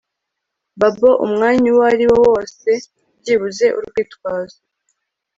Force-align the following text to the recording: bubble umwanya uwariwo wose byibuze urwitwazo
bubble 0.79 1.13
umwanya 1.25 1.67
uwariwo 1.73 2.15
wose 2.27 2.69
byibuze 3.19 3.65
urwitwazo 3.77 4.59